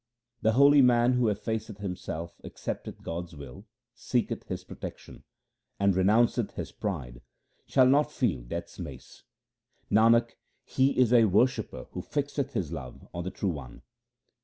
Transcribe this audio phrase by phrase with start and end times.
[0.41, 5.25] The holy man who effaceth himself, accepteth God's will, seeketh His protection,
[5.79, 7.21] And renounce th his pride,
[7.67, 9.21] shall not feel Death's mace.
[9.91, 10.31] Nanak,
[10.65, 13.83] he is a worshipper who fixeth his love on the True One.